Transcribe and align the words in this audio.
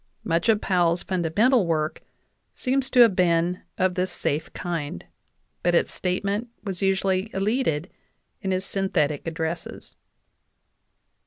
Much 0.23 0.49
of 0.49 0.59
Powell's 0.59 1.03
fundamental 1.03 1.67
work 1.67 2.01
seems 2.55 2.89
to 2.89 3.01
have 3.01 3.15
been 3.15 3.61
of 3.77 3.93
this 3.93 4.11
safe 4.11 4.51
kind, 4.51 5.05
but 5.61 5.75
its 5.75 5.93
statement 5.93 6.47
was 6.63 6.81
usually 6.81 7.29
elided 7.35 7.87
in 8.41 8.49
his 8.49 8.65
synthetic 8.65 9.27
addresses. 9.27 9.95